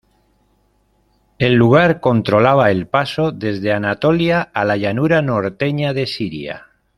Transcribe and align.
El 1.37 1.53
lugar 1.53 1.99
controlaba 1.99 2.71
el 2.71 2.87
paso 2.87 3.31
desde 3.31 3.71
Anatolia 3.71 4.41
a 4.41 4.65
la 4.65 4.75
llanura 4.75 5.21
norteña 5.21 5.93
de 5.93 6.07
Siria. 6.07 6.65